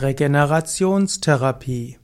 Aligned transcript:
Regenerationstherapie. 0.00 1.98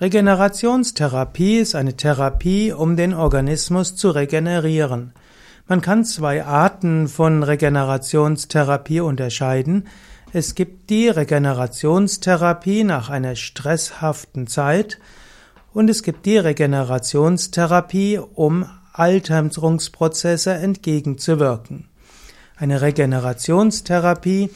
Regenerationstherapie 0.00 1.58
ist 1.58 1.76
eine 1.76 1.96
Therapie, 1.96 2.72
um 2.72 2.96
den 2.96 3.14
Organismus 3.14 3.94
zu 3.94 4.10
regenerieren. 4.10 5.12
Man 5.68 5.80
kann 5.80 6.04
zwei 6.04 6.44
Arten 6.44 7.06
von 7.06 7.44
Regenerationstherapie 7.44 9.00
unterscheiden. 9.00 9.86
Es 10.32 10.56
gibt 10.56 10.90
die 10.90 11.08
Regenerationstherapie 11.08 12.82
nach 12.82 13.08
einer 13.08 13.36
stresshaften 13.36 14.48
Zeit 14.48 14.98
und 15.72 15.88
es 15.88 16.02
gibt 16.02 16.26
die 16.26 16.38
Regenerationstherapie, 16.38 18.18
um 18.18 18.66
Alterungsprozesse 18.92 20.54
entgegenzuwirken. 20.54 21.88
Eine 22.56 22.80
Regenerationstherapie 22.80 24.50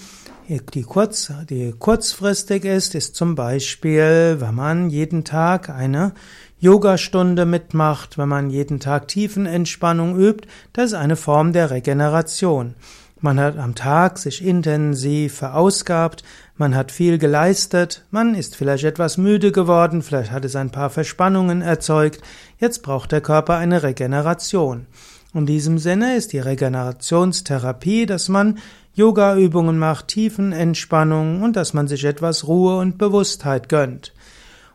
die, 0.61 0.83
kurz, 0.83 1.33
die 1.49 1.73
kurzfristig 1.79 2.65
ist, 2.65 2.95
ist 2.95 3.15
zum 3.15 3.35
Beispiel, 3.35 4.37
wenn 4.39 4.55
man 4.55 4.91
jeden 4.91 5.25
Tag 5.25 5.71
eine 5.71 6.13
Yogastunde 6.61 7.47
mitmacht, 7.47 8.19
wenn 8.19 8.29
man 8.29 8.51
jeden 8.51 8.79
Tag 8.79 9.09
Tiefenentspannung 9.09 10.19
übt, 10.19 10.47
das 10.73 10.87
ist 10.87 10.95
eine 10.95 11.17
Form 11.17 11.53
der 11.53 11.71
Regeneration. 11.71 12.75
Man 13.21 13.39
hat 13.39 13.57
am 13.57 13.75
Tag 13.75 14.19
sich 14.19 14.45
intensiv 14.45 15.37
verausgabt, 15.37 16.25
man 16.57 16.75
hat 16.75 16.91
viel 16.91 17.19
geleistet, 17.19 18.05
man 18.11 18.35
ist 18.35 18.57
vielleicht 18.57 18.85
etwas 18.85 19.17
müde 19.17 19.53
geworden, 19.53 20.03
vielleicht 20.03 20.33
hat 20.33 20.45
es 20.45 20.57
ein 20.57 20.71
paar 20.71 20.91
Verspannungen 20.91 21.63
erzeugt, 21.63 22.21
jetzt 22.59 22.83
braucht 22.83 23.13
der 23.13 23.21
Körper 23.21 23.57
eine 23.57 23.83
Regeneration. 23.83 24.87
In 25.35 25.47
diesem 25.47 25.79
Sinne 25.79 26.17
ist 26.17 26.35
die 26.35 26.41
Regenerationstherapie, 26.41 28.05
dass 28.05 28.29
man 28.29 28.59
Yoga-Übungen 28.95 29.79
macht, 29.79 30.09
Tiefenentspannung 30.09 31.43
und 31.43 31.57
dass 31.57 31.73
man 31.73 31.89
sich 31.89 32.05
etwas 32.05 32.47
Ruhe 32.47 32.77
und 32.77 32.99
Bewusstheit 32.99 33.71
gönnt. 33.71 34.13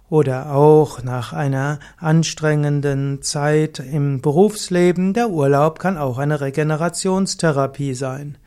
Oder 0.10 0.56
auch 0.56 1.04
nach 1.04 1.32
einer 1.32 1.78
anstrengenden 1.98 3.22
Zeit 3.22 3.78
im 3.80 4.22
Berufsleben, 4.22 5.14
der 5.14 5.30
Urlaub 5.30 5.78
kann 5.78 5.96
auch 5.96 6.18
eine 6.18 6.42
Regenerationstherapie 6.42 7.94
sein. 7.94 8.40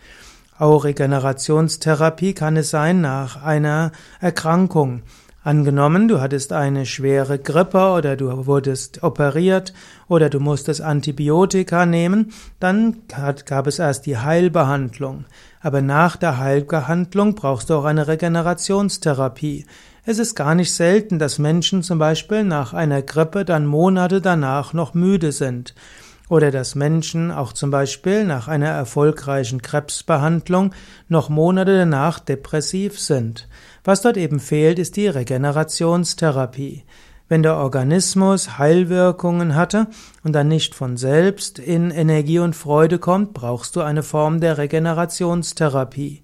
Auch 0.58 0.84
Regenerationstherapie 0.84 2.34
kann 2.34 2.56
es 2.56 2.70
sein 2.70 3.00
nach 3.00 3.40
einer 3.42 3.92
Erkrankung. 4.20 5.02
Angenommen, 5.42 6.06
du 6.06 6.20
hattest 6.20 6.52
eine 6.52 6.84
schwere 6.84 7.38
Grippe 7.38 7.92
oder 7.92 8.14
du 8.14 8.44
wurdest 8.46 9.02
operiert 9.02 9.72
oder 10.06 10.28
du 10.28 10.38
musstest 10.38 10.82
Antibiotika 10.82 11.86
nehmen, 11.86 12.32
dann 12.58 12.98
gab 13.08 13.66
es 13.66 13.78
erst 13.78 14.04
die 14.04 14.18
Heilbehandlung. 14.18 15.24
Aber 15.62 15.80
nach 15.80 16.16
der 16.16 16.36
Heilbehandlung 16.36 17.36
brauchst 17.36 17.70
du 17.70 17.74
auch 17.74 17.86
eine 17.86 18.06
Regenerationstherapie. 18.06 19.64
Es 20.04 20.18
ist 20.18 20.34
gar 20.34 20.54
nicht 20.54 20.74
selten, 20.74 21.18
dass 21.18 21.38
Menschen 21.38 21.82
zum 21.82 21.98
Beispiel 21.98 22.44
nach 22.44 22.74
einer 22.74 23.00
Grippe 23.00 23.46
dann 23.46 23.64
Monate 23.64 24.20
danach 24.20 24.74
noch 24.74 24.92
müde 24.92 25.32
sind. 25.32 25.74
Oder 26.30 26.52
dass 26.52 26.76
Menschen 26.76 27.32
auch 27.32 27.52
zum 27.52 27.72
Beispiel 27.72 28.24
nach 28.24 28.46
einer 28.46 28.68
erfolgreichen 28.68 29.62
Krebsbehandlung 29.62 30.72
noch 31.08 31.28
Monate 31.28 31.76
danach 31.76 32.20
depressiv 32.20 33.00
sind. 33.00 33.48
Was 33.82 34.02
dort 34.02 34.16
eben 34.16 34.38
fehlt, 34.38 34.78
ist 34.78 34.96
die 34.96 35.08
Regenerationstherapie. 35.08 36.84
Wenn 37.28 37.42
der 37.42 37.56
Organismus 37.56 38.58
Heilwirkungen 38.58 39.56
hatte 39.56 39.88
und 40.22 40.32
dann 40.32 40.46
nicht 40.46 40.76
von 40.76 40.96
selbst 40.96 41.58
in 41.58 41.90
Energie 41.90 42.38
und 42.38 42.54
Freude 42.54 43.00
kommt, 43.00 43.34
brauchst 43.34 43.74
du 43.74 43.80
eine 43.80 44.04
Form 44.04 44.40
der 44.40 44.56
Regenerationstherapie. 44.56 46.22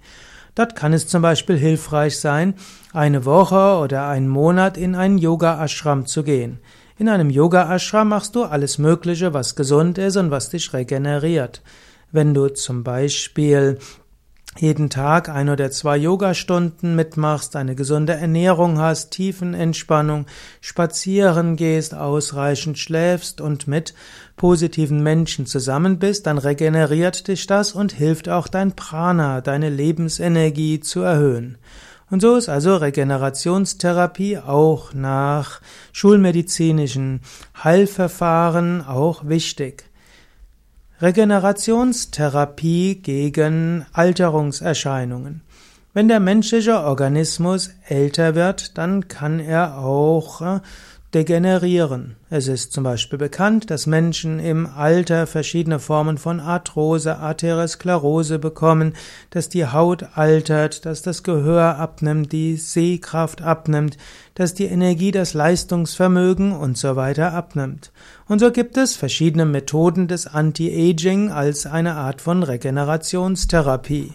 Dort 0.55 0.77
kann 0.77 0.93
es 0.93 1.09
zum 1.09 1.20
Beispiel 1.20 1.59
hilfreich 1.59 2.20
sein, 2.20 2.55
eine 2.93 3.25
Woche 3.25 3.79
oder 3.83 4.07
einen 4.07 4.29
Monat 4.29 4.77
in 4.77 4.95
einen 4.95 5.19
Yoga-Ashram 5.19 6.07
zu 6.07 6.23
gehen. 6.23 6.61
In 6.98 7.11
einem 7.11 7.28
Yoga-Ashram 7.28 8.08
machst 8.08 8.34
du 8.36 8.44
alles 8.44 8.78
Mögliche, 8.78 9.34
was 9.34 9.55
gesund 9.55 9.98
ist 9.98 10.16
und 10.16 10.30
was 10.30 10.48
dich 10.48 10.72
regeneriert. 10.72 11.61
Wenn 12.11 12.33
du 12.33 12.48
zum 12.48 12.84
Beispiel 12.84 13.79
jeden 14.57 14.89
Tag 14.89 15.29
ein 15.29 15.51
oder 15.51 15.70
zwei 15.70 15.98
Yogastunden 15.98 16.96
mitmachst, 16.96 17.55
eine 17.55 17.74
gesunde 17.74 18.14
Ernährung 18.14 18.79
hast, 18.79 19.11
Tiefenentspannung, 19.11 20.24
spazieren 20.62 21.56
gehst, 21.56 21.95
ausreichend 21.95 22.79
schläfst 22.79 23.42
und 23.42 23.68
mit 23.68 23.92
positiven 24.36 25.02
Menschen 25.02 25.45
zusammen 25.45 25.98
bist, 25.98 26.27
dann 26.27 26.39
regeneriert 26.39 27.29
dich 27.29 27.46
das 27.46 27.73
und 27.73 27.92
hilft 27.92 28.30
auch 28.30 28.48
dein 28.48 28.74
Prana, 28.74 29.42
deine 29.42 29.68
Lebensenergie 29.68 30.80
zu 30.80 31.02
erhöhen. 31.02 31.58
Und 32.08 32.20
so 32.20 32.36
ist 32.36 32.48
also 32.48 32.77
Regenerationstherapie 32.77 34.39
auch 34.39 34.94
nach 34.94 35.61
schulmedizinischen 35.92 37.20
Heilverfahren 37.62 38.86
auch 38.86 39.28
wichtig. 39.28 39.90
Regenerationstherapie 41.00 43.02
gegen 43.02 43.86
Alterungserscheinungen. 43.92 45.42
Wenn 45.92 46.08
der 46.08 46.20
menschliche 46.20 46.80
Organismus 46.80 47.70
älter 47.89 48.34
wird, 48.34 48.78
dann 48.78 49.08
kann 49.08 49.40
er 49.40 49.78
auch 49.78 50.42
äh, 50.42 50.61
degenerieren. 51.17 52.17
Es 52.29 52.47
ist 52.47 52.75
zum 52.75 52.85
Beispiel 52.85 53.19
bekannt, 53.19 53.71
dass 53.71 53.87
Menschen 53.87 54.39
im 54.39 54.67
Alter 54.67 55.27
verschiedene 55.27 55.79
Formen 55.79 56.19
von 56.19 56.41
Arthrose, 56.41 57.17
Arteriosklerose 57.17 58.39
bekommen, 58.39 58.93
dass 59.31 59.49
die 59.49 59.65
Haut 59.65 60.05
altert, 60.15 60.85
dass 60.85 61.01
das 61.01 61.23
Gehör 61.23 61.79
abnimmt, 61.79 62.33
die 62.33 62.57
Sehkraft 62.57 63.41
abnimmt, 63.41 63.97
dass 64.35 64.53
die 64.53 64.67
Energie, 64.67 65.11
das 65.11 65.33
Leistungsvermögen 65.33 66.53
und 66.53 66.77
so 66.77 66.97
weiter 66.97 67.33
abnimmt. 67.33 67.93
Und 68.29 68.41
so 68.41 68.53
gibt 68.53 68.77
es 68.77 68.95
verschiedene 68.95 69.47
Methoden 69.47 70.09
des 70.09 70.27
Anti-Aging 70.27 71.31
als 71.31 71.65
eine 71.65 71.95
Art 71.95 72.21
von 72.21 72.43
Regenerationstherapie. 72.43 74.13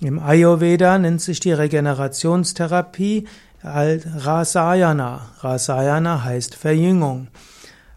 Im 0.00 0.20
Ayurveda 0.20 0.96
nennt 0.96 1.20
sich 1.20 1.40
die 1.40 1.52
Regenerationstherapie 1.52 3.26
Rasayana. 3.62 5.20
Rasayana 5.40 6.24
heißt 6.24 6.54
Verjüngung. 6.54 7.28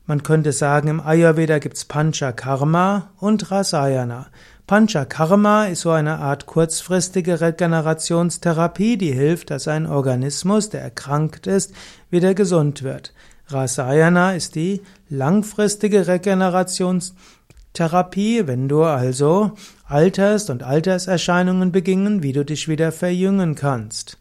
Man 0.06 0.22
könnte 0.22 0.51
sagen, 0.51 0.90
im 0.90 1.00
Ayurveda 1.00 1.59
gibt's 1.59 1.85
Panchakarma 1.85 3.12
und 3.19 3.50
Rasayana. 3.50 4.28
Panchakarma 4.68 5.68
ist 5.68 5.79
so 5.81 5.91
eine 5.91 6.19
Art 6.19 6.47
kurzfristige 6.47 7.40
Regenerationstherapie, 7.40 8.97
die 8.97 9.13
hilft, 9.13 9.52
dass 9.52 9.69
ein 9.69 9.88
Organismus, 9.88 10.69
der 10.69 10.81
erkrankt 10.81 11.47
ist, 11.47 11.73
wieder 12.09 12.34
gesund 12.34 12.84
wird. 12.84 13.13
Rasayana 13.47 14.35
ist 14.35 14.56
die 14.56 14.81
langfristige 15.07 16.07
Regenerationstherapie, 16.07 18.47
wenn 18.47 18.68
du 18.68 18.84
also 18.84 19.53
alterst 19.85 20.50
und 20.50 20.63
Alterserscheinungen 20.63 21.72
beginnen, 21.72 22.22
wie 22.22 22.34
du 22.34 22.44
dich 22.44 22.68
wieder 22.68 22.91
verjüngen 22.91 23.56
kannst. 23.56 24.18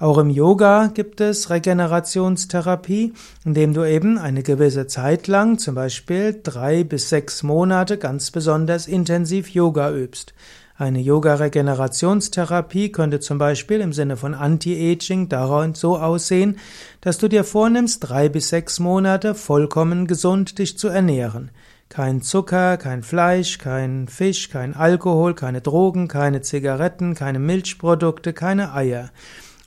Auch 0.00 0.16
im 0.16 0.30
Yoga 0.30 0.86
gibt 0.86 1.20
es 1.20 1.50
Regenerationstherapie, 1.50 3.12
indem 3.44 3.74
du 3.74 3.84
eben 3.84 4.16
eine 4.16 4.42
gewisse 4.42 4.86
Zeit 4.86 5.26
lang, 5.26 5.58
zum 5.58 5.74
Beispiel 5.74 6.40
drei 6.42 6.84
bis 6.84 7.10
sechs 7.10 7.42
Monate, 7.42 7.98
ganz 7.98 8.30
besonders 8.30 8.88
intensiv 8.88 9.50
Yoga 9.50 9.92
übst. 9.92 10.32
Eine 10.78 11.00
Yoga-Regenerationstherapie 11.00 12.92
könnte 12.92 13.20
zum 13.20 13.36
Beispiel 13.36 13.82
im 13.82 13.92
Sinne 13.92 14.16
von 14.16 14.32
Anti-Aging 14.32 15.28
daran 15.28 15.74
so 15.74 15.98
aussehen, 15.98 16.58
dass 17.02 17.18
du 17.18 17.28
dir 17.28 17.44
vornimmst, 17.44 18.08
drei 18.08 18.30
bis 18.30 18.48
sechs 18.48 18.78
Monate 18.78 19.34
vollkommen 19.34 20.06
gesund 20.06 20.58
dich 20.58 20.78
zu 20.78 20.88
ernähren. 20.88 21.50
Kein 21.90 22.22
Zucker, 22.22 22.78
kein 22.78 23.02
Fleisch, 23.02 23.58
kein 23.58 24.08
Fisch, 24.08 24.48
kein 24.48 24.74
Alkohol, 24.74 25.34
keine 25.34 25.60
Drogen, 25.60 26.08
keine 26.08 26.40
Zigaretten, 26.40 27.14
keine 27.14 27.38
Milchprodukte, 27.38 28.32
keine 28.32 28.72
Eier. 28.72 29.10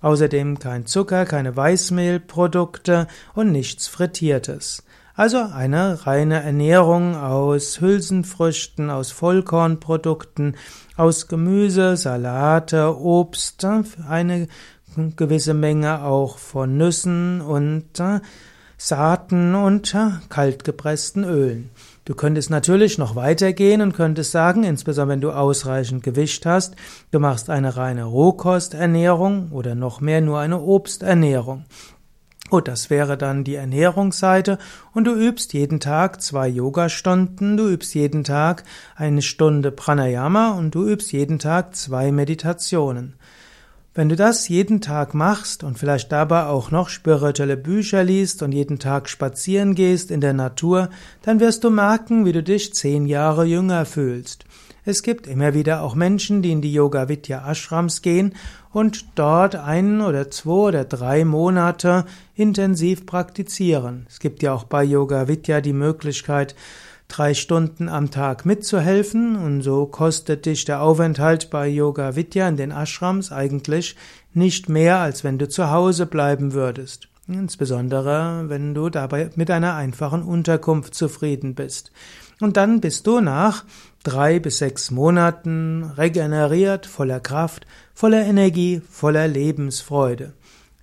Außerdem 0.04 0.60
kein 0.60 0.86
Zucker, 0.86 1.26
keine 1.26 1.56
Weißmehlprodukte 1.56 3.08
und 3.34 3.54
nichts 3.54 3.88
Frittiertes. 3.88 4.84
Also 5.16 5.38
eine 5.38 6.06
reine 6.06 6.44
Ernährung 6.44 7.16
aus 7.16 7.80
Hülsenfrüchten, 7.80 8.90
aus 8.90 9.12
Vollkornprodukten, 9.12 10.58
aus 10.98 11.30
Gemüse, 11.30 11.96
Salate, 11.96 13.00
Obst, 13.00 13.66
eine 14.10 14.50
gewisse 15.16 15.54
Menge 15.54 16.04
auch 16.04 16.38
von 16.38 16.76
Nüssen 16.76 17.40
und 17.40 17.98
äh, 18.00 18.20
Saaten 18.78 19.56
und 19.56 19.94
äh, 19.94 20.12
kaltgepressten 20.30 21.24
Ölen. 21.24 21.70
Du 22.06 22.16
könntest 22.16 22.50
natürlich 22.50 22.98
noch 22.98 23.16
weitergehen 23.16 23.82
und 23.82 23.94
könntest 23.94 24.32
sagen, 24.32 24.64
insbesondere 24.64 25.14
wenn 25.14 25.22
du 25.22 25.32
ausreichend 25.32 26.04
Gewicht 26.04 26.46
hast, 26.46 26.76
du 27.12 27.20
machst 27.20 27.50
eine 27.50 27.78
reine 27.78 28.04
Rohkosternährung 28.04 29.52
oder 29.52 29.74
noch 29.74 30.02
mehr 30.02 30.20
nur 30.20 30.40
eine 30.40 30.60
Obsternährung. 30.60 31.66
Gut, 32.50 32.68
das 32.68 32.90
wäre 32.90 33.18
dann 33.18 33.44
die 33.44 33.56
Ernährungsseite 33.56 34.60
und 34.94 35.06
du 35.06 35.16
übst 35.16 35.54
jeden 35.54 35.80
Tag 35.80 36.22
zwei 36.22 36.48
Yogastunden, 36.48 37.58
du 37.58 37.70
übst 37.70 37.96
jeden 37.96 38.24
Tag 38.24 38.64
eine 38.96 39.22
Stunde 39.22 39.72
Pranayama 39.72 40.52
und 40.52 40.76
du 40.76 40.86
übst 40.86 41.14
jeden 41.14 41.40
Tag 41.40 41.76
zwei 41.76 42.12
Meditationen. 42.12 43.16
Wenn 43.96 44.10
du 44.10 44.16
das 44.16 44.48
jeden 44.48 44.82
Tag 44.82 45.14
machst 45.14 45.64
und 45.64 45.78
vielleicht 45.78 46.12
dabei 46.12 46.48
auch 46.48 46.72
noch 46.72 46.90
spirituelle 46.90 47.58
Bücher 47.58 48.04
liest 48.04 48.42
und 48.42 48.52
jeden 48.52 48.80
Tag 48.80 49.08
spazieren 49.08 49.76
gehst 49.76 50.10
in 50.10 50.20
der 50.20 50.34
Natur, 50.34 50.90
dann 51.22 51.40
wirst 51.40 51.64
du 51.64 51.70
merken, 51.70 52.26
wie 52.26 52.32
du 52.32 52.42
dich 52.42 52.74
zehn 52.74 53.06
Jahre 53.06 53.46
jünger 53.46 53.86
fühlst. 53.86 54.46
Es 54.84 55.04
gibt 55.04 55.28
immer 55.28 55.54
wieder 55.54 55.84
auch 55.84 55.94
Menschen, 55.94 56.42
die 56.42 56.52
in 56.52 56.62
die 56.64 56.74
Yoga 56.74 57.08
Vidya 57.08 57.48
Ashrams 57.48 58.02
gehen 58.02 58.34
und 58.72 59.06
dort 59.14 59.56
ein 59.56 60.02
oder 60.02 60.32
zwei 60.32 60.70
oder 60.70 60.86
drei 60.86 61.24
Monate 61.24 62.06
intensiv 62.34 63.06
praktizieren. 63.06 64.08
Es 64.10 64.20
gibt 64.20 64.42
ja 64.42 64.54
auch 64.54 64.64
bei 64.64 64.84
Yoga 64.84 65.28
Vidya 65.28 65.62
die 65.62 65.72
Möglichkeit, 65.72 66.56
drei 67.08 67.34
Stunden 67.34 67.90
am 67.90 68.12
Tag 68.12 68.46
mitzuhelfen 68.46 69.36
und 69.36 69.62
so 69.62 69.86
kostet 69.86 70.46
dich 70.46 70.66
der 70.66 70.82
Aufenthalt 70.82 71.50
bei 71.50 71.68
Yoga 71.68 72.16
Vidya 72.16 72.48
in 72.48 72.58
den 72.58 72.72
Ashrams 72.72 73.32
eigentlich 73.32 73.96
nicht 74.34 74.70
mehr, 74.70 74.98
als 74.98 75.24
wenn 75.24 75.38
du 75.38 75.48
zu 75.48 75.70
Hause 75.70 76.06
bleiben 76.06 76.54
würdest. 76.54 77.08
Insbesondere, 77.28 78.50
wenn 78.50 78.74
du 78.74 78.90
dabei 78.90 79.30
mit 79.36 79.50
einer 79.50 79.76
einfachen 79.76 80.24
Unterkunft 80.24 80.94
zufrieden 80.94 81.56
bist. 81.56 81.92
Und 82.42 82.58
dann 82.58 82.82
bist 82.82 83.08
du 83.08 83.22
nach 83.22 83.64
drei 84.04 84.40
bis 84.40 84.58
sechs 84.58 84.92
Monaten 84.92 85.84
regeneriert, 85.96 86.86
voller 86.86 87.22
Kraft, 87.22 87.66
voller 87.94 88.26
Energie, 88.26 88.82
voller 88.90 89.28
Lebensfreude. 89.28 90.34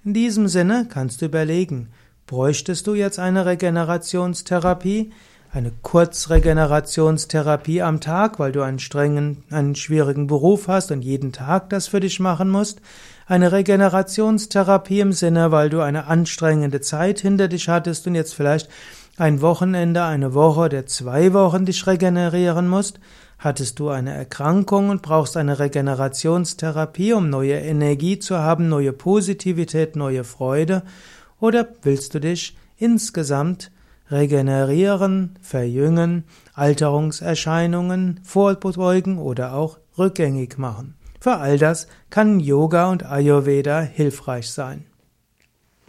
In 0.05 0.15
diesem 0.15 0.49
Sinne 0.49 0.87
kannst 0.89 1.21
du 1.21 1.27
überlegen, 1.27 1.89
bräuchtest 2.27 2.87
du 2.87 2.95
jetzt 2.95 3.19
eine 3.19 3.45
Regenerationstherapie? 3.45 5.13
Eine 5.53 5.73
Kurzregenerationstherapie 5.83 7.83
am 7.83 8.01
Tag, 8.01 8.39
weil 8.39 8.53
du 8.53 8.63
einen 8.63 8.79
strengen, 8.79 9.43
einen 9.51 9.75
schwierigen 9.75 10.29
Beruf 10.29 10.69
hast 10.69 10.93
und 10.93 11.03
jeden 11.03 11.33
Tag 11.33 11.71
das 11.71 11.89
für 11.89 11.99
dich 11.99 12.21
machen 12.21 12.51
musst, 12.51 12.81
eine 13.27 13.51
Regenerationstherapie 13.51 15.01
im 15.01 15.13
Sinne, 15.13 15.51
weil 15.51 15.69
du 15.69 15.81
eine 15.81 16.07
anstrengende 16.07 16.81
Zeit 16.81 17.19
hinter 17.21 17.49
dich 17.49 17.69
hattest 17.69 18.07
und 18.07 18.15
jetzt 18.15 18.35
vielleicht 18.35 18.69
ein 19.17 19.41
Wochenende, 19.41 20.05
eine 20.05 20.35
Woche 20.35 20.61
oder 20.61 20.87
zwei 20.87 21.33
Wochen 21.33 21.67
dich 21.67 21.85
regenerieren 21.85 22.69
musst, 22.69 23.01
hattest 23.39 23.81
du 23.81 23.89
eine 23.89 24.15
Erkrankung 24.15 24.89
und 24.89 25.03
brauchst 25.03 25.37
eine 25.37 25.59
Regenerationstherapie, 25.59 27.13
um 27.13 27.29
neue 27.29 27.59
Energie 27.59 28.21
zu 28.21 28.39
haben, 28.39 28.69
neue 28.69 28.93
Positivität, 28.93 29.97
neue 29.97 30.23
Freude, 30.23 30.85
oder 31.41 31.67
willst 31.83 32.15
du 32.15 32.21
dich 32.21 32.57
insgesamt 32.77 33.73
regenerieren, 34.11 35.39
verjüngen, 35.41 36.25
Alterungserscheinungen 36.55 38.21
vorbeugen 38.25 39.19
oder 39.19 39.55
auch 39.55 39.79
rückgängig 39.99 40.59
machen. 40.59 40.95
Für 41.21 41.37
all 41.37 41.59
das 41.59 41.87
kann 42.09 42.41
Yoga 42.41 42.91
und 42.91 43.05
Ayurveda 43.05 43.81
hilfreich 43.81 44.51
sein. 44.51 44.87